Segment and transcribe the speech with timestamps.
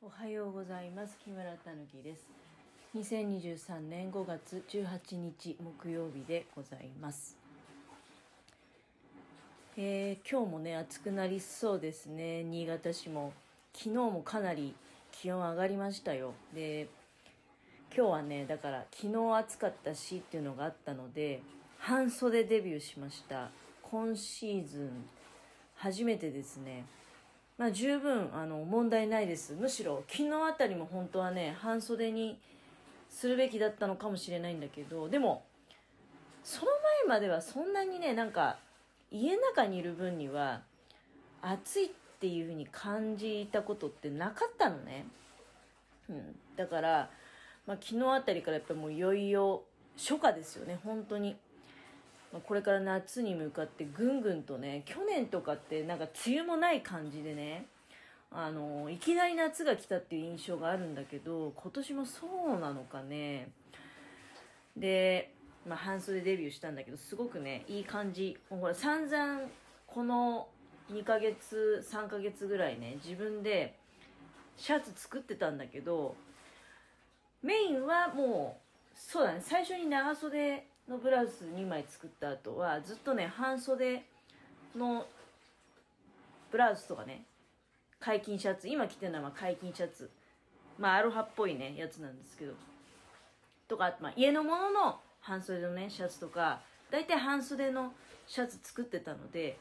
[0.00, 1.18] おはようございます。
[1.24, 2.28] 木村たぬきです。
[2.94, 7.36] 2023年5月18日木曜日でございます。
[9.76, 12.44] えー、今日もね暑くなりそうですね。
[12.44, 13.32] 新潟市も
[13.74, 14.72] 昨日もかなり
[15.10, 16.32] 気温上がりましたよ。
[16.54, 16.86] で
[17.92, 21.42] 今日はねだから昨日暑かったしっていうのがあったので
[21.76, 23.50] 半袖デビューしました。
[23.82, 24.90] 今シーズン
[25.74, 26.84] 初めてですね。
[27.58, 29.54] まあ、十分あの問題ないです。
[29.54, 32.38] むしろ昨日あたりも本当はね、半袖に
[33.10, 35.42] するべきだったのかもしれないんだけど、でも、
[36.44, 36.70] その
[37.06, 38.58] 前まではそんなにね、なんか
[39.10, 40.62] 家の中にいる分には
[41.42, 41.88] 暑いっ
[42.20, 45.06] ていう風に感じたことってなかったのね。
[46.08, 46.36] うん。
[46.56, 47.10] だから、
[47.66, 49.64] まあ、昨日あたりからやっぱもういよいよ
[49.96, 51.36] 初夏ですよね、本当に。
[52.46, 57.66] これから夏に向かってぐんぐんとね、去年とかってなんか梅雨もない感じでね、
[58.30, 63.48] あの、いきなり夏が来たっていう印象があるんだけど、今年もそうなのかね。
[64.76, 65.32] で、
[65.66, 68.36] まあ、半袖デビューしたんだけど、すごくね、いい感じ。
[68.50, 69.40] もうほら、散々、
[69.86, 70.48] この
[70.92, 73.74] 2ヶ月、3ヶ月ぐらいね、自分で
[74.56, 76.14] シャツ作ってたんだけど、
[77.42, 78.60] メインはも
[78.94, 84.02] う、そうだね、最初に長袖のブラウス2枚作った後はずっとね半袖
[84.76, 85.06] の
[86.50, 87.24] ブラウスとかね
[88.00, 90.10] 解禁シャツ今着てるのは解禁シャツ。
[90.78, 92.52] まあアロハっぽいねやつなんですけど。
[93.66, 97.92] とか、まあ、家のものの半袖のねシャツとか大体半袖の
[98.26, 99.58] シャツ作ってたので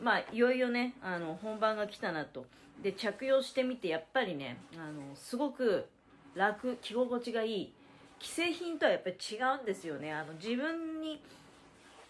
[0.00, 2.46] まあいよいよねあの本番が来たなと。
[2.82, 5.86] で着用してみてやっぱりねあのすごく
[6.34, 7.74] 楽着心地がいい
[8.20, 10.12] 既製品とはやっぱり違うんですよね。
[10.12, 11.22] あの自分に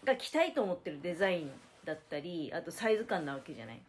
[0.05, 1.51] が着たいと思ってるデザイン
[1.85, 3.81] だったりあとサイズ感なわけじゃない。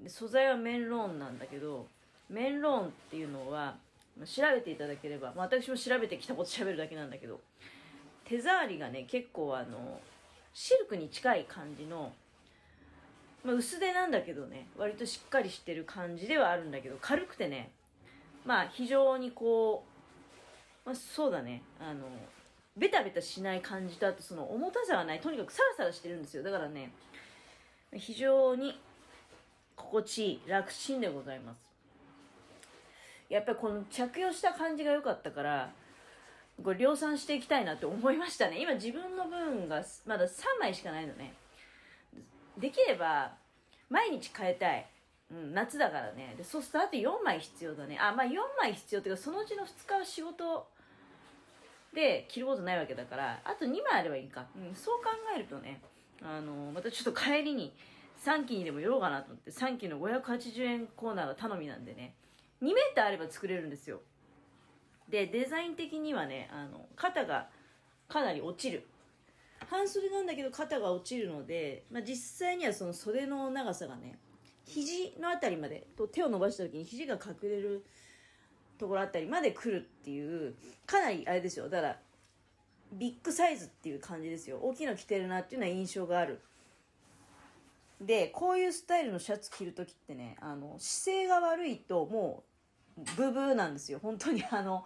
[0.00, 1.86] で素材はメンローンなんだけど
[2.28, 3.76] メンローンっていうのは
[4.24, 7.40] 調べていただければ、まあ、私も調べてきたこと喋るだけなんだけど
[8.24, 10.00] 手触りがね結構あの
[10.52, 12.12] シルクに近い感じの、
[13.44, 17.70] まあ、薄手なんだけどね割としっかりしてる感じではあるんだけど軽くてね
[18.44, 19.95] まあ非常にこう
[20.86, 21.62] まあ、そうだね。
[21.80, 22.06] あの
[22.76, 25.20] ベタベタしない感じとあとその重たさはない。
[25.20, 26.44] とにかくサラサラしてるんですよ。
[26.44, 26.92] だからね
[27.92, 28.78] 非常に
[29.74, 31.60] 心地いい楽ちんでございます。
[33.28, 35.72] やっぱりこの着用した感じが良かったから
[36.62, 38.60] これ量産していきたいなって思いましたね。
[38.62, 40.28] 今自分の分がまだ3
[40.60, 41.34] 枚しかないのね。
[42.56, 43.32] できれば
[43.90, 44.86] 毎日変えたい。
[45.28, 46.34] うん、夏だからね。
[46.36, 47.98] でそうするとあと4枚必要だね。
[47.98, 50.68] あまあ4枚必要っていうかそのうちの2日は仕事
[51.96, 55.80] で着ることないわけだからあと2枚あればいいか、うん、そう考えるとね
[56.22, 57.72] あのまたちょっと帰りに
[58.22, 62.14] 3期にでも寄ろうかなと思って3期の580円コーナーが頼みなんでね
[62.62, 64.00] 2メーターあれば作れるんですよ。
[65.08, 67.48] でデザイン的にはねあの肩が
[68.08, 68.86] かなり落ちる。
[69.70, 74.18] 半袖なんだけど肩が落ちるので、まあ、実際にはその袖の長さがね
[74.66, 77.84] 肘のあたりまでと手を伸ばした時に肘が隠れる
[78.78, 80.54] ところあたりまで来るっていう
[80.86, 81.68] かなりあれですよ。
[81.68, 81.98] だから
[82.92, 84.58] ビッグサイズっていう感じですよ。
[84.62, 86.40] 大きいの着てるなっていうような印象がある。
[88.00, 92.44] でこういうスタイルのシャツ着る時ってねあの姿勢が悪いとも
[92.98, 93.98] うブブーなんですよ。
[94.02, 94.84] 本当にあの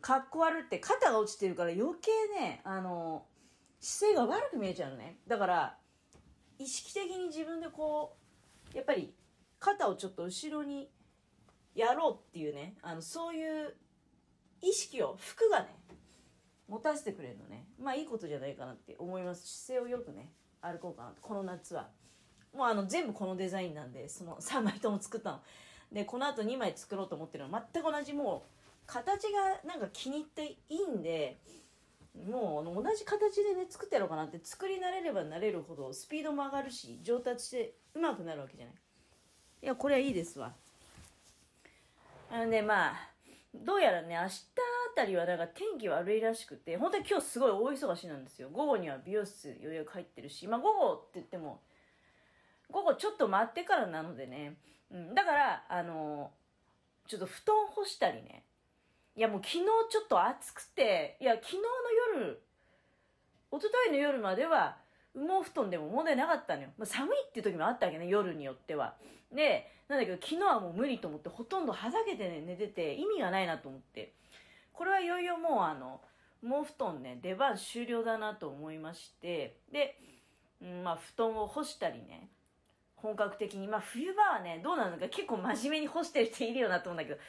[0.00, 2.10] かっこ悪って肩が落ちてるから余計
[2.40, 3.24] ねあの
[3.80, 5.18] 姿勢が悪く見えちゃうのね。
[5.26, 5.76] だから
[6.58, 8.16] 意識的に自分でこ
[8.72, 9.12] うやっぱり
[9.58, 10.88] 肩をちょっと後ろに
[11.76, 13.74] やろうっていうねあのそういう
[14.62, 15.68] 意識を服がね
[16.68, 17.68] 持たせてくれるのね。
[17.78, 19.46] まあいいことじゃないかなって思います。
[19.64, 21.88] 姿勢をよくね歩こうかなこの夏は。
[22.52, 25.42] もうあの全部このデザインなんでその 3枚とも作ったの。
[25.92, 27.64] でこのあと2枚作ろうと思ってるの。
[27.72, 28.50] 全く同じもう
[28.86, 31.38] 形がなんか気に入っていいんで
[32.14, 34.40] もう同じ形でね作ってやろうかなって。
[34.42, 38.74] 作り慣れれば慣れるほどスピードも上がるし上達してうまくなるわけじゃない。
[39.62, 40.56] いやこれはいいですわ。
[42.30, 43.10] あのね、まあ、
[43.54, 44.30] どうやらね、明日あ
[44.96, 48.48] たりはなんか天気悪いらしくて、本当に今日すごい大忙しなんですよ。
[48.50, 51.60] 午後には美容室予約入ってるし、まあ午後って言っても、
[52.70, 54.56] 午後ちょっと待ってからなのでね、
[54.90, 56.32] うん、だから、あの、
[57.06, 58.44] ちょっと布団干したりね、
[59.14, 61.62] いやもう昨日ちょっと暑くて、いや昨日の
[62.20, 62.42] 夜、
[63.52, 64.78] 一昨日の夜までは
[65.16, 66.68] 羽毛布団でも問題なかったのよ。
[66.76, 68.94] まあ、寒いっていう時もあったわけね、夜によっては。
[69.32, 74.12] で、なんだけど昨日はもう無理と思ってほとんどはだけてね、寝てて意味がないなと思って。
[74.72, 76.00] これはいよいよもうあの、
[76.42, 79.98] 羽毛布団ね、出番終了だなと思いまして、で、
[80.60, 82.28] うん、まあ布団を干したりね、
[82.96, 83.68] 本格的に。
[83.68, 87.20] まあ冬場はね、どうなのか結構真面目に干してる人いるよなと思うんだけど、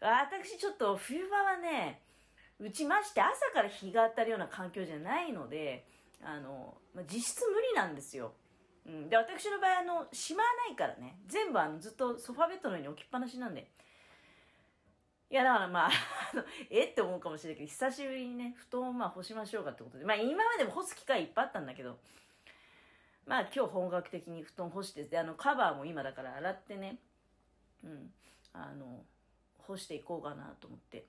[0.00, 2.02] 私ちょっと冬場はね、
[2.60, 5.84] うちまして朝から日が当たるような環境じゃないので、
[6.22, 8.32] あの、まあ、実質無理なんですよ。
[8.86, 13.70] うん、で、私の場合、あの、しまわないからね、全部あの、ずっとソファベッドの上に置きっぱなしなんで。
[15.30, 15.90] いや、だからまあ、
[16.68, 16.84] え？
[16.84, 21.98] って思うかもしれないけど、久しぶりにね、布団をまあ干しましょうかってことで、まあ今までも干す機会いっぱいあったんだけど、
[23.26, 26.98] まあ今日本格的に布団干してで、あの、カバーも今だから洗ってね、
[27.82, 28.12] うん、
[28.52, 29.04] あの、
[29.58, 31.06] 干していこうかなと思って。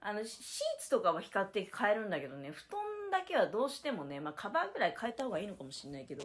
[0.00, 2.80] あの、シーツとかは比較的変えるんだけどね、布団
[3.18, 6.24] だけはどうしてもね、まあカバーぐらい変えた方がいいのかもしれないけど、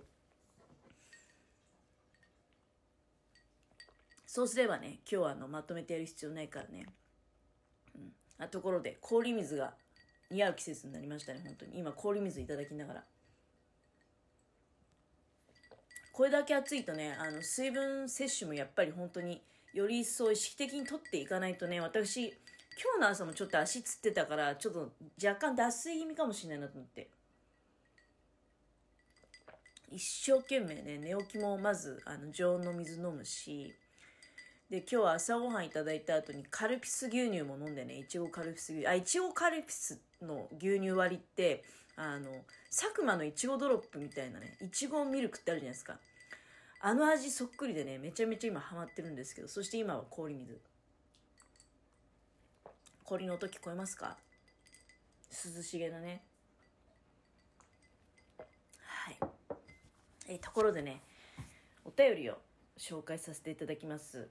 [4.25, 6.86] そうすればね、今日はあのまとめてやる必要ないからね。
[7.95, 8.12] うん。
[8.38, 9.74] あところで、氷水が
[10.30, 11.80] 似合う季節になりましたね、本当に。
[11.80, 13.03] 今、氷水いただきながら。
[16.12, 19.41] これだけ暑いとね、あの、水分摂取もやっぱり本当に
[19.74, 22.38] より一層意識的にとっていかないとね、私、
[22.81, 27.10] 今日の朝もちょっと足つってたから、ちょっと若干脱水気味かもしれないなと思って。
[29.92, 33.76] 一生懸命ね、寝起きもまず、あの、常温の水飲むし、
[34.70, 41.66] で、今日は朝ごはんいただいた後にカルピス牛乳も飲んでね、いちごカルピス牛乳、あ、いちごカルピスの牛乳割りって、
[41.98, 42.30] あの、
[42.70, 46.00] 佐久間のいちごドロップみたいなね、いちごミルクってあるじゃないですか。
[46.82, 50.62] あの味そっくりでね、めちゃめちゃ今ハマってるんですけど、そして今は氷水。
[53.10, 54.18] 氷の音聞こえますか？
[55.56, 56.22] 涼しげなね。
[58.84, 59.18] はい。
[60.28, 61.02] えところでね、
[61.84, 62.38] お便りを
[62.78, 64.30] 紹介させていただきます。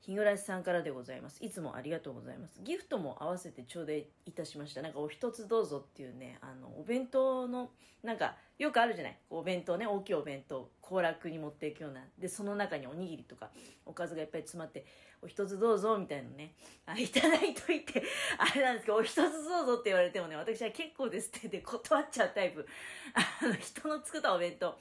[0.00, 1.44] 日暮さんからでございます。
[1.44, 2.60] いつもありがとうございます。
[2.62, 4.82] ギフトも合わせて頂戴いたしました。
[4.82, 7.70] なんかお一つどうぞっていうね、あの、お弁当の、
[8.02, 12.00] なんか、よくあるじゃないお弁当ね、大きいお弁当、行楽に持っていくような。
[12.18, 13.50] で、その中におにぎりとか、
[13.86, 14.84] おかずがいっぱい詰まって、
[15.20, 16.54] お一つどうぞ、みたいなね。
[16.86, 18.02] あ、いただいといて、
[18.38, 22.66] あれなんですけど、お一つどうぞって言われてもね、私は結構ですってで断っちゃうタイプ。
[23.14, 24.78] あの、人の作ったお弁当、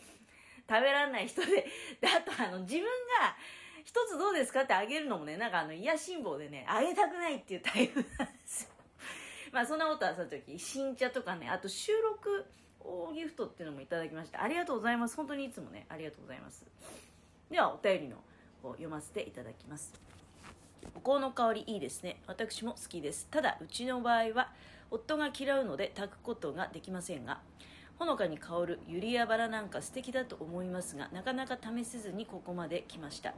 [0.69, 1.67] 食べられない人で、
[2.01, 3.35] で、あとあの、自分が、
[3.87, 8.69] 一つどうですかってあげるのもね、なんかあの、癒しん坊でね、あげたくないっていうタイプなんですよ。
[9.53, 12.45] まあそんなことはさとき、新茶とかね、あと収録
[12.81, 15.15] 大ギフトっていうのもいただきまして、ありがとうございます。
[15.15, 16.65] 本当にいつもね、ありがとうございます。
[17.49, 18.17] では、お便りの
[18.61, 19.93] 方読ませていただきます。
[20.93, 22.21] お香の香りいいですね。
[22.27, 23.29] 私も好きです。
[23.31, 24.51] ただ、うちの場合は、
[24.91, 27.39] 夫が嫌うので炊くことができませんが、
[27.99, 33.33] ほのかに香るユリヤバラなんか素敵だと思いますがなかなか試せずにここまで来ました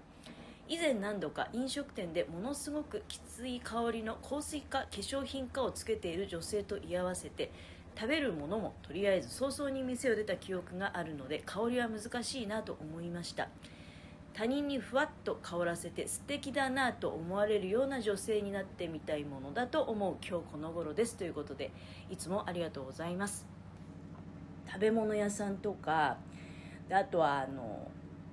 [0.69, 7.51] 以前何度か飲食店でものすごくきつい香りの香水か化粧品かをつけている女性と居合わせて
[7.99, 13.49] 食べるものもとりあえず早々に店を出た記憶があるので香りは難しいなと思いました。
[14.35, 21.17] 他人にふわっと香らせて素敵だなと思われるような女性になってみたいものだと思う今日この頃です。
[21.17, 21.71] ということで
[22.11, 23.47] いつもありがとうございます。
[24.67, 26.17] 食べ物屋さんとか
[26.91, 27.89] あとはあの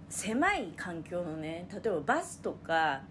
[0.09, 3.03] 狭い環境のね例えばバスとか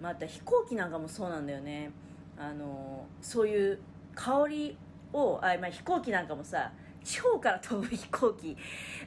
[0.00, 1.90] また飛行機なんかもそうなんだよね。
[2.38, 3.80] あのそういう
[4.14, 4.78] 香り
[5.12, 6.72] をあ、まあ、飛行機なんかもさ
[7.02, 8.56] 地方から飛ぶ飛行機。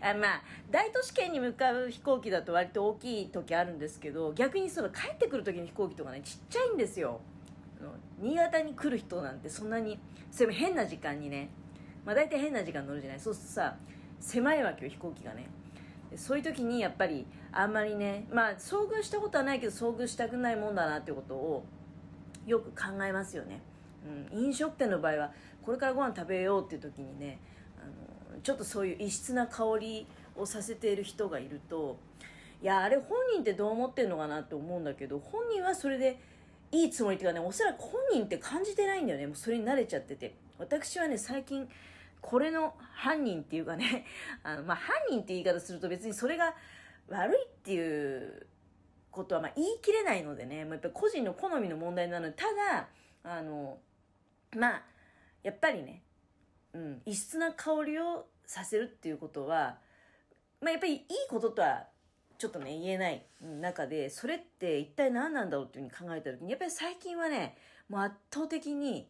[0.02, 7.22] あまあ大都市圏に向かう飛行機だと割と大きい時あるんですけど逆にその帰ってくる時の飛行機とかねちっちゃいんですよ。
[8.20, 9.98] 新潟に来る人なんてそんなに
[10.30, 11.50] それも変な時間にね。
[12.06, 13.20] まあ大体変な時間乗るじゃない。
[13.20, 13.76] そうするとさ
[14.20, 15.48] 狭いわけよ飛行機がね。
[16.16, 21.64] そういう時にやっぱりあんまりねまあ遭遇したことはないけど遭遇したくないもんだなってことを
[22.46, 23.62] よく考えますよね、
[24.34, 25.32] うん、飲食店の場合は
[25.64, 27.40] これからご飯食べようっていう時にね
[27.78, 27.86] あ
[28.36, 31.98] のちょっとそういう異質な香りをさせている人がいると
[32.62, 36.20] いやあれ本人ってどう思ってるのかなって思うんだけど本人はそれで
[36.72, 39.28] いいつもりっていうかねおそらく本人って感じてないんだよね。
[39.28, 40.34] もうそれに慣れちゃってて。
[40.58, 41.68] 私はね最近
[42.22, 44.06] これの犯人っていうかね、
[44.44, 46.56] あの、まあ、犯人って言い方すると別にそれが
[47.08, 48.48] 悪いっていう
[49.10, 52.88] ことはま言い切れないのでね、まあ、やっぱ個人の好みの問題なので、ただ、
[53.24, 53.80] あの、
[54.56, 54.84] まあ、
[55.44, 56.04] やっぱりね、
[56.74, 59.80] うん、異質な香りをさせるっていうことは、
[60.62, 61.88] まあ、やっぱりいいこととは
[62.38, 67.56] ちょっとね、言えない中で、それって一体何なんだろうっていうふうに考えた時に、やっぱり最近はね、
[67.88, 69.08] もう圧倒的に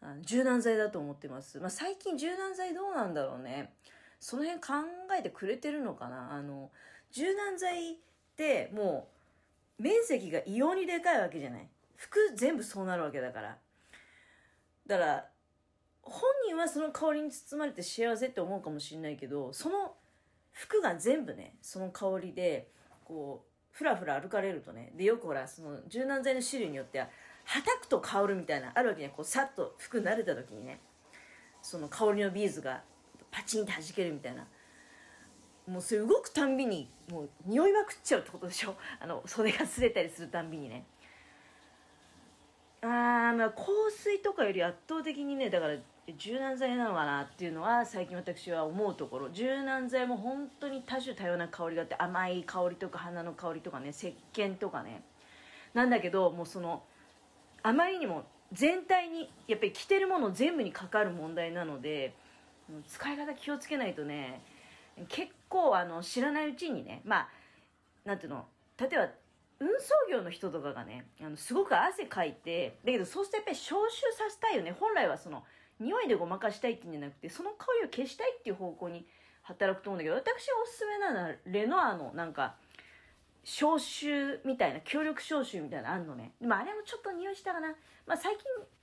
[0.00, 1.58] あの柔軟剤だと思ってます。
[1.60, 3.74] まあ、最近柔軟剤どうなんだろうね。
[4.20, 4.74] その辺考
[5.18, 6.32] えてくれてるのかな？
[6.32, 6.70] あの、
[7.10, 7.96] 柔軟剤っ
[8.36, 9.08] ても
[9.78, 11.68] う面積が異様にでかいわけじゃない。
[11.96, 13.58] 服全部そうなるわけだから。
[14.86, 15.28] だから、
[16.02, 19.94] 本人はその香りに包まれて幸せって思うかもしれないけど、その
[20.52, 22.68] 服が全部ねその香りで
[23.04, 27.08] こうふらふら歩かれるとねでよくほらその柔軟剤の種類によっては
[27.46, 29.12] はたくと香るみたいなあるわけね。
[29.16, 30.80] こうさっと服慣れた時にね。
[31.62, 32.82] その香りのビーズが
[33.30, 34.46] パチンって弾けるみたいな。
[35.68, 38.76] もうそれ動くたんびにもう匂いまくっちゃうってことでしょ。
[39.00, 40.84] あの袖が擦れたりするたんびにね。
[42.82, 42.88] あー
[43.36, 45.76] まあ香水とかより圧倒的にねだから
[46.16, 49.30] 柔軟剤なのかなっていうのは最近私は思うところ。
[49.30, 55.04] 柔軟剤も本当に多種多様な香りがあって甘い香りとか花の香りとかね石鹸とかね。
[55.74, 56.82] なんだけどもうその
[57.66, 62.14] あまりにも全体にやっぱり着てるもの全部にかかる問題なので
[62.86, 64.40] 使い方気をつけないとね
[65.08, 67.28] 結構あの知らないうちにねまあ
[68.04, 68.46] なんていうの
[68.78, 69.08] 例えば
[69.58, 74.72] 運送業の人とかがねあのすごく汗かいてだけどそうするとやっぱり消臭させたいよね。
[74.78, 75.42] 本来はその
[75.80, 79.04] 匂いでごまかしたいっていうんじゃなくてその香りを消したいっていう方向に
[79.42, 82.54] 働くと思うんだけど私おすすめなのはレノアのなんか
[83.48, 86.32] 消臭みたいな協力消臭みたいなのあんのね。
[86.40, 87.68] でもあれもちょっと匂いしたかな、
[88.04, 88.36] まあ、最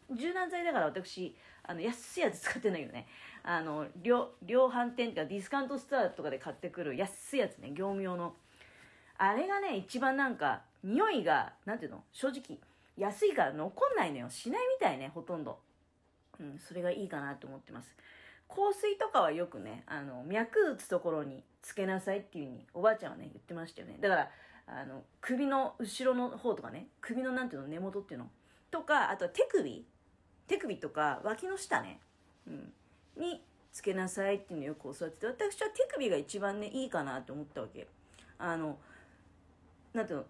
[0.10, 3.06] 近柔軟剤だから私あの安いやつ使ってんだけどね。
[3.44, 8.34] あの量販店とかディスカウントストアとかで買ってくる安いやつね業務用の。
[9.18, 12.02] あれがね一番なんか匂いがなんていうの？
[12.14, 12.58] 正直
[12.98, 14.30] 安いから残んないのよ。
[14.30, 15.60] しないみたいねほとんど。
[16.40, 17.94] うん、それがいいかなと思ってます。
[18.50, 23.98] 香水とかはよくね、あの、脈打つところにつけなさいっていう風におばあちゃんはね、言ってましたよね。
[24.00, 24.30] だから、
[24.66, 28.30] あの、首の後ろの方とかね、首のなんていうの、根元っていうの？
[28.72, 29.86] とか、あとは手首。
[30.48, 32.00] 手首とか脇の下ね、
[32.48, 32.74] うん、
[33.18, 33.42] に
[33.72, 37.88] つけなさいっていうのをよく教わってて、私は手首が一番ね、いいかなと思ったわけ。
[38.38, 38.78] あの、
[39.94, 40.26] なんていうの、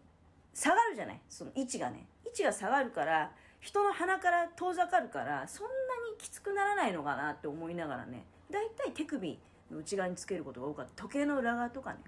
[0.54, 1.22] 下がるじゃない？
[1.30, 2.06] その位置がね。
[2.26, 5.72] 位置が下がるから、人の鼻から遠ざかるからそんな
[6.12, 8.26] にきつくならないのかなって思いながらね。
[8.52, 9.40] だいたい手首
[9.72, 11.04] の内側につけることが多かった。
[11.04, 12.00] 時計の裏側とかね。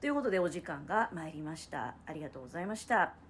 [0.00, 1.94] ということでお時間が参りました。
[2.06, 3.29] ありがとうございました。